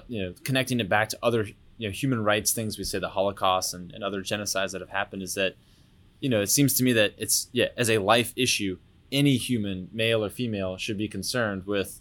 you 0.08 0.22
know 0.22 0.34
connecting 0.44 0.80
it 0.80 0.88
back 0.88 1.08
to 1.10 1.18
other 1.22 1.46
you 1.76 1.88
know 1.88 1.90
human 1.90 2.24
rights 2.24 2.52
things 2.52 2.78
we 2.78 2.84
say 2.84 2.98
the 2.98 3.08
Holocaust 3.08 3.74
and, 3.74 3.92
and 3.92 4.02
other 4.02 4.22
genocides 4.22 4.72
that 4.72 4.80
have 4.80 4.90
happened 4.90 5.22
is 5.22 5.34
that 5.34 5.54
you 6.22 6.30
know 6.30 6.40
it 6.40 6.50
seems 6.50 6.72
to 6.74 6.84
me 6.84 6.92
that 6.92 7.12
it's 7.18 7.48
yeah 7.52 7.66
as 7.76 7.90
a 7.90 7.98
life 7.98 8.32
issue 8.36 8.78
any 9.10 9.36
human 9.36 9.88
male 9.92 10.24
or 10.24 10.30
female 10.30 10.78
should 10.78 10.96
be 10.96 11.08
concerned 11.08 11.66
with 11.66 12.00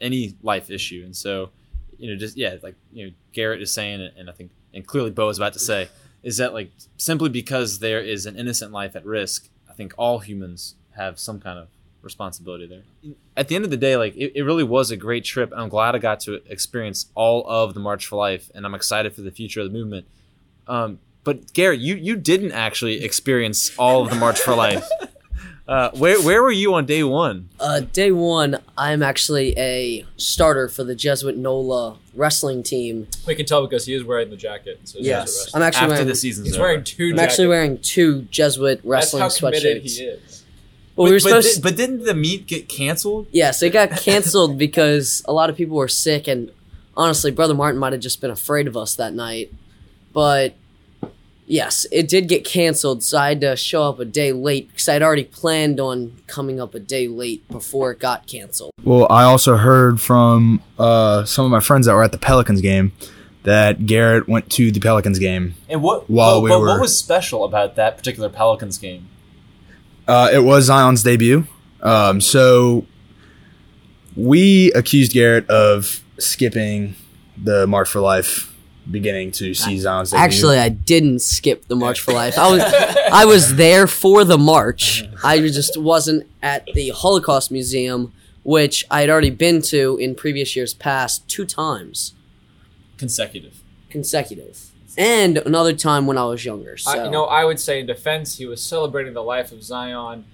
any 0.00 0.36
life 0.42 0.70
issue 0.70 1.02
and 1.04 1.16
so 1.16 1.50
you 1.96 2.10
know 2.10 2.18
just 2.18 2.36
yeah 2.36 2.56
like 2.62 2.74
you 2.92 3.06
know 3.06 3.12
Garrett 3.32 3.62
is 3.62 3.72
saying 3.72 4.10
and 4.18 4.28
I 4.28 4.32
think 4.32 4.50
and 4.74 4.86
clearly 4.86 5.10
Bo 5.10 5.28
is 5.28 5.38
about 5.38 5.54
to 5.54 5.58
say 5.58 5.88
is 6.22 6.36
that 6.36 6.52
like 6.52 6.70
simply 6.96 7.30
because 7.30 7.78
there 7.78 8.00
is 8.00 8.26
an 8.26 8.36
innocent 8.36 8.72
life 8.72 8.96
at 8.96 9.06
risk 9.06 9.48
I 9.68 9.72
think 9.72 9.94
all 9.96 10.18
humans 10.18 10.74
have 10.96 11.18
some 11.18 11.40
kind 11.40 11.58
of 11.58 11.68
responsibility 12.02 12.66
there. 12.66 13.14
At 13.36 13.48
the 13.48 13.56
end 13.56 13.64
of 13.64 13.70
the 13.70 13.76
day, 13.76 13.96
like 13.96 14.16
it, 14.16 14.32
it 14.34 14.42
really 14.42 14.64
was 14.64 14.90
a 14.90 14.96
great 14.96 15.24
trip. 15.24 15.52
I'm 15.54 15.68
glad 15.68 15.94
I 15.94 15.98
got 15.98 16.20
to 16.20 16.34
experience 16.50 17.06
all 17.14 17.46
of 17.46 17.74
the 17.74 17.80
March 17.80 18.06
for 18.06 18.16
Life, 18.16 18.50
and 18.54 18.64
I'm 18.66 18.74
excited 18.74 19.14
for 19.14 19.20
the 19.20 19.30
future 19.30 19.60
of 19.60 19.70
the 19.70 19.78
movement. 19.78 20.06
Um, 20.66 20.98
but 21.24 21.52
Garrett, 21.52 21.80
you 21.80 21.94
you 21.96 22.16
didn't 22.16 22.52
actually 22.52 23.04
experience 23.04 23.72
all 23.78 24.02
of 24.02 24.10
the 24.10 24.16
March 24.16 24.38
for 24.40 24.54
Life. 24.54 24.88
Uh, 25.68 25.88
where 25.92 26.20
where 26.22 26.42
were 26.42 26.50
you 26.50 26.74
on 26.74 26.84
day 26.84 27.04
one? 27.04 27.48
Uh, 27.60 27.78
day 27.78 28.10
one, 28.10 28.58
I'm 28.76 29.04
actually 29.04 29.56
a 29.56 30.04
starter 30.16 30.68
for 30.68 30.82
the 30.82 30.96
Jesuit 30.96 31.36
NOLA 31.36 31.96
wrestling 32.12 32.64
team. 32.64 33.06
We 33.24 33.36
can 33.36 33.46
tell 33.46 33.64
because 33.68 33.86
he 33.86 33.94
is 33.94 34.02
wearing 34.02 34.30
the 34.30 34.36
jacket. 34.36 34.80
So 34.82 34.98
Yes, 35.00 35.48
I'm 35.54 35.62
actually 35.62 35.82
After 35.82 35.90
wearing. 35.92 36.08
the 36.08 36.14
season's 36.16 36.48
He's 36.48 36.56
over. 36.56 36.64
wearing 36.64 36.82
two. 36.82 37.10
I'm 37.10 37.16
jackets. 37.18 37.32
actually 37.34 37.46
wearing 37.46 37.78
two 37.78 38.22
Jesuit 38.32 38.78
That's 38.78 38.84
wrestling 38.84 39.20
how 39.22 39.28
committed 39.28 39.84
sweatshirts. 39.84 39.96
he 39.98 40.04
is. 40.06 40.44
Well, 40.96 41.04
we 41.04 41.12
were 41.12 41.18
but, 41.18 41.22
but, 41.30 41.42
supposed. 41.44 41.62
di- 41.62 41.70
but 41.70 41.76
didn't 41.76 42.02
the 42.02 42.14
meet 42.14 42.48
get 42.48 42.68
canceled? 42.68 43.28
Yes, 43.30 43.62
it 43.62 43.70
got 43.70 43.90
canceled 43.96 44.58
because 44.58 45.22
a 45.28 45.32
lot 45.32 45.50
of 45.50 45.56
people 45.56 45.76
were 45.76 45.86
sick, 45.86 46.26
and 46.26 46.50
honestly, 46.96 47.30
Brother 47.30 47.54
Martin 47.54 47.78
might 47.78 47.92
have 47.92 48.02
just 48.02 48.20
been 48.20 48.32
afraid 48.32 48.66
of 48.66 48.76
us 48.76 48.96
that 48.96 49.14
night. 49.14 49.52
But 50.12 50.54
yes, 51.50 51.84
it 51.90 52.08
did 52.08 52.28
get 52.28 52.44
canceled, 52.44 53.02
so 53.02 53.18
I 53.18 53.30
had 53.30 53.40
to 53.42 53.56
show 53.56 53.82
up 53.82 53.98
a 53.98 54.04
day 54.04 54.32
late 54.32 54.68
because 54.68 54.88
I'd 54.88 55.02
already 55.02 55.24
planned 55.24 55.80
on 55.80 56.16
coming 56.26 56.60
up 56.60 56.74
a 56.74 56.80
day 56.80 57.08
late 57.08 57.46
before 57.48 57.90
it 57.90 57.98
got 57.98 58.26
canceled. 58.26 58.72
Well, 58.84 59.06
I 59.10 59.24
also 59.24 59.56
heard 59.56 60.00
from 60.00 60.62
uh, 60.78 61.24
some 61.24 61.44
of 61.44 61.50
my 61.50 61.60
friends 61.60 61.86
that 61.86 61.94
were 61.94 62.04
at 62.04 62.12
the 62.12 62.18
Pelicans 62.18 62.60
game 62.60 62.92
that 63.42 63.86
Garrett 63.86 64.28
went 64.28 64.50
to 64.52 64.70
the 64.70 64.80
Pelicans 64.80 65.18
game. 65.18 65.54
And 65.68 65.82
what? 65.82 66.08
While 66.08 66.36
but, 66.36 66.40
we 66.42 66.50
but 66.50 66.60
were- 66.60 66.66
what 66.68 66.80
was 66.80 66.96
special 66.96 67.44
about 67.44 67.74
that 67.76 67.96
particular 67.96 68.28
Pelicans 68.28 68.78
game? 68.78 69.08
Uh, 70.06 70.30
it 70.32 70.40
was 70.40 70.64
Zion's 70.64 71.02
debut. 71.02 71.46
Um, 71.82 72.20
so 72.20 72.86
we 74.16 74.72
accused 74.72 75.12
Garrett 75.12 75.48
of 75.48 76.02
skipping 76.18 76.94
the 77.42 77.66
March 77.66 77.88
for 77.88 78.00
Life 78.00 78.49
beginning 78.90 79.30
to 79.32 79.54
see 79.54 79.78
Zion's 79.78 80.10
debut. 80.10 80.24
Actually, 80.24 80.58
I 80.58 80.68
didn't 80.68 81.20
skip 81.20 81.66
the 81.68 81.76
March 81.76 82.00
for 82.00 82.12
Life. 82.12 82.38
I 82.38 82.50
was 82.50 82.62
I 83.12 83.24
was 83.24 83.56
there 83.56 83.86
for 83.86 84.24
the 84.24 84.38
march. 84.38 85.04
I 85.22 85.38
just 85.40 85.76
wasn't 85.76 86.26
at 86.42 86.66
the 86.74 86.90
Holocaust 86.90 87.50
Museum, 87.50 88.12
which 88.42 88.84
I 88.90 89.00
had 89.02 89.10
already 89.10 89.30
been 89.30 89.62
to 89.62 89.96
in 89.98 90.14
previous 90.14 90.56
years 90.56 90.74
past 90.74 91.28
two 91.28 91.44
times 91.46 92.14
Consecutive. 92.98 93.60
consecutive, 93.88 94.70
and 94.98 95.38
another 95.38 95.72
time 95.72 96.06
when 96.06 96.18
I 96.18 96.24
was 96.24 96.44
younger. 96.44 96.76
So 96.76 96.90
I, 96.90 97.04
you 97.04 97.10
know, 97.10 97.24
I 97.24 97.44
would 97.44 97.58
say 97.60 97.80
in 97.80 97.86
defense, 97.86 98.36
he 98.38 98.46
was 98.46 98.62
celebrating 98.62 99.14
the 99.14 99.22
life 99.22 99.52
of 99.52 99.62
Zion, 99.62 100.24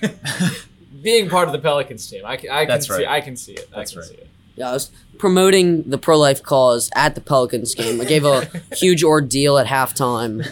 being 1.02 1.28
part 1.28 1.48
of 1.48 1.52
the 1.52 1.58
Pelicans 1.58 2.08
team. 2.08 2.22
I 2.24 2.36
can, 2.36 2.50
I 2.50 2.60
can 2.60 2.68
That's 2.68 2.86
see, 2.86 2.94
right. 2.94 3.08
I 3.08 3.20
can 3.20 3.36
see 3.36 3.52
it. 3.52 3.68
That's 3.74 3.92
I 3.92 3.94
can 3.94 4.00
right. 4.00 4.08
see 4.08 4.14
it. 4.16 4.28
Yeah, 4.56 4.70
I 4.70 4.72
was 4.72 4.90
promoting 5.18 5.88
the 5.88 5.98
pro 5.98 6.18
life 6.18 6.42
cause 6.42 6.90
at 6.94 7.14
the 7.14 7.20
Pelicans 7.20 7.74
game. 7.74 8.00
I 8.00 8.04
gave 8.04 8.24
a 8.24 8.46
huge 8.74 9.02
ordeal 9.02 9.58
at 9.58 9.66
halftime. 9.66 10.44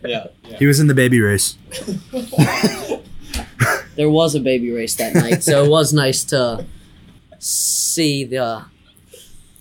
Yeah. 0.06 0.28
he 0.44 0.66
was 0.66 0.78
in 0.78 0.86
the 0.86 0.94
baby 0.94 1.20
race. 1.20 1.56
There 3.96 4.10
was 4.10 4.34
a 4.34 4.40
baby 4.40 4.70
race 4.70 4.94
that 4.96 5.14
night, 5.14 5.42
so 5.42 5.64
it 5.64 5.70
was 5.70 5.92
nice 5.94 6.22
to 6.24 6.66
see 7.38 8.24
the 8.24 8.66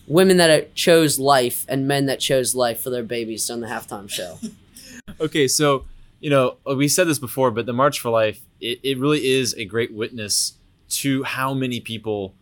women 0.07 0.37
that 0.37 0.75
chose 0.75 1.17
life 1.17 1.65
and 1.69 1.87
men 1.87 2.05
that 2.07 2.19
chose 2.19 2.53
life 2.53 2.81
for 2.81 2.89
their 2.89 3.01
babies 3.03 3.49
on 3.49 3.61
the 3.61 3.67
halftime 3.67 4.09
show. 4.09 4.39
Okay, 5.21 5.47
so 5.47 5.85
you 6.19 6.29
know 6.29 6.57
we 6.65 6.89
said 6.89 7.07
this 7.07 7.17
before, 7.17 7.49
but 7.49 7.65
the 7.65 7.73
March 7.73 7.99
for 8.01 8.09
Life 8.09 8.41
it, 8.59 8.79
it 8.83 8.97
really 8.99 9.25
is 9.25 9.53
a 9.55 9.65
great 9.65 9.93
witness 9.93 10.53
to 10.89 11.23
how 11.23 11.53
many 11.53 11.79
people 11.79 12.33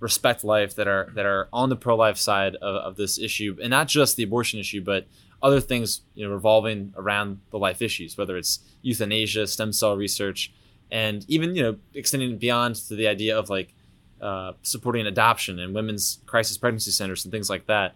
respect 0.00 0.44
life 0.44 0.74
that 0.76 0.86
are 0.86 1.10
that 1.14 1.24
are 1.24 1.48
on 1.52 1.68
the 1.68 1.76
pro 1.76 1.96
life 1.96 2.18
side 2.18 2.56
of, 2.56 2.76
of 2.76 2.96
this 2.96 3.18
issue, 3.18 3.56
and 3.62 3.70
not 3.70 3.88
just 3.88 4.16
the 4.16 4.22
abortion 4.22 4.60
issue, 4.60 4.82
but 4.82 5.06
other 5.42 5.60
things 5.60 6.02
you 6.14 6.26
know 6.26 6.32
revolving 6.32 6.92
around 6.96 7.40
the 7.50 7.58
life 7.58 7.82
issues, 7.82 8.16
whether 8.16 8.36
it's 8.36 8.60
euthanasia, 8.82 9.46
stem 9.46 9.72
cell 9.72 9.96
research, 9.96 10.52
and 10.90 11.24
even 11.28 11.54
you 11.54 11.62
know 11.62 11.76
extending 11.94 12.36
beyond 12.38 12.74
to 12.74 12.94
the 12.94 13.06
idea 13.06 13.38
of 13.38 13.50
like 13.50 13.74
uh, 14.20 14.52
supporting 14.62 15.06
adoption 15.06 15.58
and 15.58 15.74
women's 15.74 16.18
crisis 16.26 16.56
pregnancy 16.56 16.90
centers 16.90 17.24
and 17.24 17.32
things 17.32 17.50
like 17.50 17.66
that. 17.66 17.94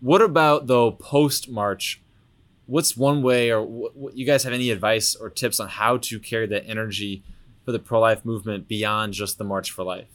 What 0.00 0.22
about 0.22 0.66
though 0.66 0.90
post 0.90 1.48
March? 1.48 2.00
What's 2.66 2.96
one 2.96 3.22
way, 3.22 3.50
or 3.50 3.62
what, 3.62 4.16
you 4.16 4.24
guys 4.24 4.44
have 4.44 4.52
any 4.52 4.70
advice 4.70 5.14
or 5.14 5.28
tips 5.30 5.60
on 5.60 5.68
how 5.68 5.98
to 5.98 6.18
carry 6.18 6.46
that 6.48 6.66
energy 6.66 7.22
for 7.64 7.72
the 7.72 7.78
pro 7.78 8.00
life 8.00 8.24
movement 8.24 8.66
beyond 8.66 9.12
just 9.14 9.38
the 9.38 9.44
March 9.44 9.70
for 9.70 9.84
Life? 9.84 10.08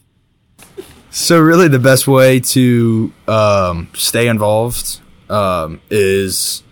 So 1.10 1.40
really, 1.40 1.68
the 1.68 1.80
best 1.80 2.08
way 2.08 2.40
to 2.40 3.12
um, 3.28 3.90
stay 3.96 4.28
involved 4.28 5.00
um, 5.30 5.82
is 5.90 6.64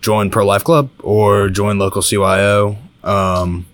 join 0.00 0.30
Pro 0.30 0.44
Life 0.44 0.64
Club 0.64 0.90
or 1.00 1.48
join 1.48 1.78
local 1.78 2.02
CYO. 2.02 2.76
Um, 3.04 3.66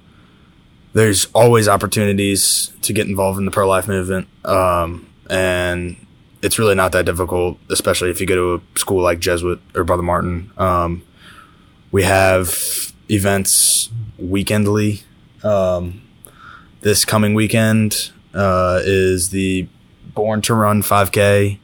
there's 0.92 1.26
always 1.34 1.68
opportunities 1.68 2.72
to 2.82 2.92
get 2.92 3.06
involved 3.06 3.38
in 3.38 3.46
the 3.46 3.50
pro 3.50 3.66
life 3.66 3.88
movement, 3.88 4.28
um, 4.44 5.08
and 5.28 5.96
it's 6.42 6.58
really 6.58 6.74
not 6.74 6.92
that 6.92 7.06
difficult, 7.06 7.58
especially 7.70 8.10
if 8.10 8.20
you 8.20 8.26
go 8.26 8.34
to 8.34 8.62
a 8.62 8.78
school 8.78 9.02
like 9.02 9.18
Jesuit 9.18 9.60
or 9.74 9.84
Brother 9.84 10.02
Martin. 10.02 10.52
Um, 10.58 11.02
we 11.90 12.02
have 12.02 12.92
events 13.10 13.90
weekendly. 14.20 15.02
Um, 15.42 16.02
this 16.82 17.04
coming 17.04 17.34
weekend 17.34 18.12
uh, 18.34 18.80
is 18.84 19.30
the 19.30 19.68
Born 20.14 20.42
to 20.42 20.54
Run 20.54 20.82
5K. 20.82 21.58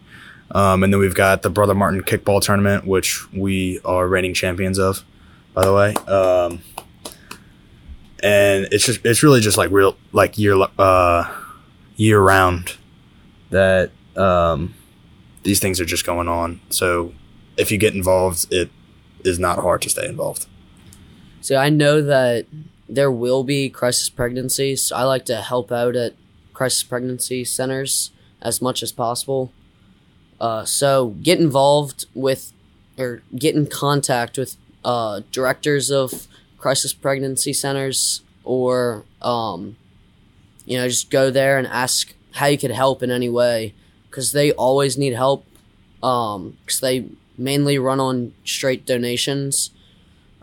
Um, 0.52 0.82
and 0.82 0.92
then 0.92 1.00
we've 1.00 1.14
got 1.14 1.42
the 1.42 1.50
Brother 1.50 1.74
Martin 1.74 2.02
Kickball 2.02 2.40
Tournament, 2.40 2.86
which 2.86 3.30
we 3.32 3.80
are 3.84 4.08
reigning 4.08 4.34
champions 4.34 4.78
of, 4.78 5.04
by 5.54 5.64
the 5.64 5.74
way. 5.74 5.94
Um, 6.06 6.62
and 8.22 8.68
it's 8.70 8.84
just 8.84 9.04
it's 9.04 9.22
really 9.22 9.40
just 9.40 9.56
like 9.56 9.70
real 9.70 9.96
like 10.12 10.38
year 10.38 10.56
uh, 10.78 11.32
year 11.96 12.20
round 12.20 12.76
that 13.50 13.90
um, 14.16 14.74
these 15.42 15.60
things 15.60 15.80
are 15.80 15.84
just 15.84 16.04
going 16.04 16.28
on. 16.28 16.60
So 16.70 17.14
if 17.56 17.70
you 17.70 17.78
get 17.78 17.94
involved, 17.94 18.52
it 18.52 18.70
is 19.24 19.38
not 19.38 19.58
hard 19.58 19.82
to 19.82 19.90
stay 19.90 20.06
involved. 20.06 20.46
So 21.40 21.56
I 21.56 21.68
know 21.68 22.02
that 22.02 22.46
there 22.88 23.10
will 23.10 23.44
be 23.44 23.70
crisis 23.70 24.08
pregnancies. 24.08 24.84
So 24.84 24.96
I 24.96 25.04
like 25.04 25.24
to 25.26 25.36
help 25.36 25.72
out 25.72 25.96
at 25.96 26.14
crisis 26.60 26.82
pregnancy 26.82 27.42
centers 27.42 28.10
as 28.42 28.60
much 28.60 28.82
as 28.82 28.92
possible. 28.92 29.50
Uh, 30.38 30.62
so 30.62 31.16
get 31.22 31.40
involved 31.40 32.04
with 32.14 32.52
or 32.98 33.22
get 33.34 33.54
in 33.54 33.66
contact 33.66 34.36
with 34.36 34.58
uh, 34.84 35.22
directors 35.32 35.90
of 35.90 36.28
crisis 36.58 36.92
pregnancy 36.92 37.54
centers 37.54 38.20
or 38.44 39.06
um, 39.22 39.74
you 40.66 40.76
know 40.76 40.86
just 40.86 41.08
go 41.08 41.30
there 41.30 41.56
and 41.56 41.66
ask 41.66 42.12
how 42.32 42.44
you 42.44 42.58
could 42.58 42.72
help 42.72 43.02
in 43.02 43.10
any 43.10 43.30
way 43.30 43.72
because 44.10 44.32
they 44.32 44.52
always 44.52 44.98
need 44.98 45.14
help 45.14 45.46
because 46.02 46.80
they 46.82 47.06
mainly 47.38 47.78
run 47.78 47.98
on 47.98 48.34
straight 48.44 48.84
donations 48.84 49.70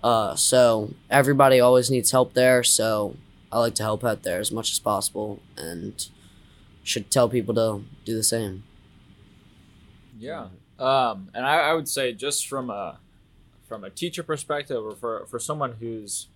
uh, 0.03 0.33
so 0.35 0.95
everybody 1.11 1.59
always 1.59 1.91
needs 1.91 2.09
help 2.09 2.33
there. 2.33 2.63
So 2.63 3.15
I 3.51 3.59
like 3.59 3.75
to 3.75 3.83
help 3.83 4.03
out 4.03 4.23
there 4.23 4.39
as 4.39 4.51
much 4.51 4.71
as 4.71 4.79
possible, 4.79 5.41
and 5.57 6.07
should 6.83 7.11
tell 7.11 7.29
people 7.29 7.53
to 7.55 7.83
do 8.05 8.15
the 8.15 8.23
same. 8.23 8.63
Yeah. 10.19 10.47
Um, 10.79 11.29
and 11.33 11.45
I, 11.45 11.69
I 11.69 11.73
would 11.73 11.87
say 11.87 12.13
just 12.13 12.47
from 12.47 12.69
a 12.69 12.99
from 13.67 13.83
a 13.83 13.89
teacher 13.89 14.23
perspective, 14.23 14.83
or 14.83 14.95
for 14.95 15.25
for 15.27 15.39
someone 15.39 15.73
who's 15.79 16.27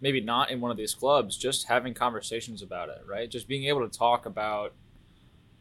maybe 0.00 0.20
not 0.20 0.50
in 0.50 0.60
one 0.60 0.70
of 0.70 0.76
these 0.76 0.94
clubs, 0.94 1.36
just 1.36 1.66
having 1.68 1.92
conversations 1.92 2.62
about 2.62 2.88
it, 2.88 3.02
right? 3.06 3.30
Just 3.30 3.46
being 3.46 3.64
able 3.64 3.86
to 3.86 3.98
talk 3.98 4.24
about 4.24 4.72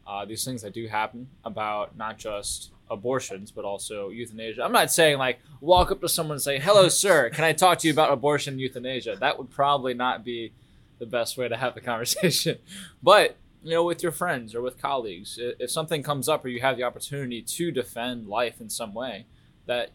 uh, 0.08 0.26
these 0.26 0.46
things 0.46 0.62
that 0.62 0.74
do 0.74 0.88
happen, 0.88 1.28
about 1.44 1.98
not 1.98 2.18
just 2.18 2.72
abortions, 2.90 3.52
but 3.52 3.66
also 3.66 4.10
euthanasia. 4.10 4.64
I'm 4.64 4.72
not 4.72 4.92
saying 4.92 5.18
like 5.18 5.40
walk 5.62 5.92
up 5.92 6.02
to 6.02 6.10
someone 6.10 6.36
and 6.36 6.42
say, 6.42 6.60
"Hello, 6.60 6.88
sir, 6.90 7.30
can 7.30 7.44
I 7.44 7.54
talk 7.54 7.80
to 7.80 7.88
you 7.88 7.94
about 7.94 8.12
abortion 8.12 8.54
and 8.54 8.62
euthanasia?" 8.62 9.18
That 9.20 9.38
would 9.38 9.50
probably 9.50 9.94
not 9.94 10.24
be 10.24 10.54
the 11.00 11.06
best 11.06 11.38
way 11.38 11.48
to 11.48 11.58
have 11.58 11.76
the 11.76 11.82
conversation. 11.92 12.58
but 13.02 13.38
you 13.64 13.72
know, 13.72 13.84
with 13.84 14.02
your 14.02 14.12
friends 14.12 14.56
or 14.56 14.62
with 14.62 14.82
colleagues, 14.82 15.38
if 15.40 15.70
something 15.70 16.02
comes 16.02 16.30
up 16.30 16.46
or 16.46 16.48
you 16.48 16.62
have 16.62 16.78
the 16.78 16.84
opportunity 16.84 17.42
to 17.42 17.72
defend 17.72 18.28
life 18.28 18.62
in 18.62 18.70
some 18.70 18.94
way, 18.94 19.26
that 19.66 19.92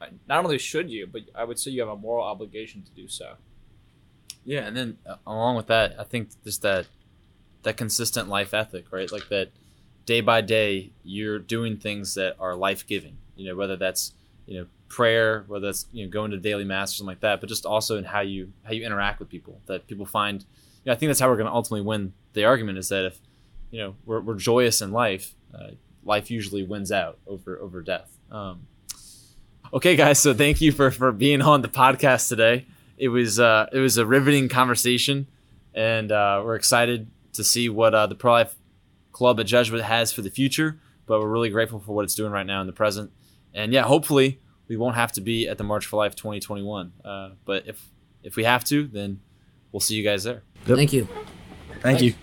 uh, 0.00 0.06
not 0.26 0.44
only 0.44 0.58
should 0.58 0.90
you, 0.90 1.06
but 1.06 1.22
I 1.34 1.44
would 1.44 1.58
say 1.58 1.70
you 1.70 1.80
have 1.80 1.90
a 1.90 1.96
moral 1.96 2.24
obligation 2.24 2.82
to 2.82 2.90
do 2.92 3.06
so. 3.06 3.34
Yeah, 4.44 4.60
and 4.60 4.76
then 4.76 4.98
uh, 5.06 5.16
along 5.26 5.56
with 5.56 5.66
that, 5.66 5.94
I 5.98 6.04
think 6.04 6.30
just 6.42 6.62
that 6.62 6.86
that 7.62 7.76
consistent 7.76 8.28
life 8.28 8.54
ethic, 8.54 8.86
right? 8.90 9.12
Like 9.12 9.28
that 9.28 9.50
day 10.06 10.22
by 10.22 10.40
day, 10.40 10.92
you're 11.04 11.38
doing 11.38 11.76
things 11.76 12.14
that 12.14 12.36
are 12.40 12.56
life 12.56 12.86
giving. 12.86 13.18
You 13.36 13.48
know, 13.48 13.56
whether 13.56 13.76
that's 13.76 14.14
you 14.46 14.60
know 14.60 14.66
prayer, 14.90 15.44
whether 15.46 15.66
that's 15.66 15.86
you 15.92 16.04
know 16.04 16.10
going 16.10 16.32
to 16.32 16.36
daily 16.36 16.64
mass 16.64 16.92
or 16.92 16.96
something 16.96 17.12
like 17.12 17.20
that, 17.20 17.40
but 17.40 17.48
just 17.48 17.64
also 17.64 17.96
in 17.96 18.04
how 18.04 18.20
you 18.20 18.52
how 18.64 18.72
you 18.72 18.84
interact 18.84 19.18
with 19.20 19.30
people. 19.30 19.62
That 19.66 19.86
people 19.86 20.04
find 20.04 20.42
you 20.42 20.90
know, 20.90 20.92
I 20.92 20.96
think 20.96 21.08
that's 21.08 21.20
how 21.20 21.30
we're 21.30 21.36
going 21.36 21.46
to 21.46 21.54
ultimately 21.54 21.86
win 21.86 22.12
the 22.34 22.44
argument. 22.44 22.76
Is 22.76 22.90
that 22.90 23.06
if 23.06 23.18
you 23.70 23.80
know 23.80 23.96
we're, 24.04 24.20
we're 24.20 24.34
joyous 24.34 24.82
in 24.82 24.92
life, 24.92 25.34
uh, 25.54 25.70
life 26.04 26.30
usually 26.30 26.62
wins 26.62 26.92
out 26.92 27.18
over 27.26 27.58
over 27.58 27.80
death. 27.80 28.14
Um, 28.30 28.66
okay, 29.72 29.96
guys. 29.96 30.18
So 30.18 30.34
thank 30.34 30.60
you 30.60 30.72
for 30.72 30.90
for 30.90 31.12
being 31.12 31.40
on 31.40 31.62
the 31.62 31.68
podcast 31.68 32.28
today. 32.28 32.66
It 32.98 33.08
was 33.08 33.40
uh, 33.40 33.66
it 33.72 33.78
was 33.78 33.96
a 33.96 34.04
riveting 34.04 34.50
conversation, 34.50 35.28
and 35.72 36.12
uh, 36.12 36.42
we're 36.44 36.56
excited 36.56 37.10
to 37.32 37.44
see 37.44 37.68
what 37.68 37.94
uh, 37.94 38.06
the 38.06 38.14
Pro 38.16 38.32
Life 38.32 38.56
Club 39.12 39.40
at 39.40 39.46
Jesuit 39.46 39.82
has 39.82 40.12
for 40.12 40.22
the 40.22 40.30
future. 40.30 40.78
But 41.06 41.20
we're 41.20 41.28
really 41.28 41.50
grateful 41.50 41.80
for 41.80 41.92
what 41.92 42.04
it's 42.04 42.14
doing 42.14 42.30
right 42.30 42.46
now 42.46 42.60
in 42.60 42.66
the 42.68 42.72
present. 42.72 43.10
And 43.52 43.72
yeah, 43.72 43.82
hopefully 43.82 44.40
we 44.70 44.76
won't 44.76 44.94
have 44.94 45.10
to 45.10 45.20
be 45.20 45.48
at 45.48 45.58
the 45.58 45.64
March 45.64 45.84
for 45.84 45.96
Life 45.96 46.14
2021. 46.14 46.92
Uh, 47.04 47.30
but 47.44 47.66
if 47.66 47.90
if 48.22 48.36
we 48.36 48.44
have 48.44 48.62
to, 48.64 48.86
then 48.86 49.20
we'll 49.72 49.80
see 49.80 49.96
you 49.96 50.04
guys 50.04 50.22
there. 50.22 50.44
Yep. 50.66 50.76
Thank 50.76 50.92
you. 50.92 51.08
Thank 51.82 52.00
you. 52.00 52.14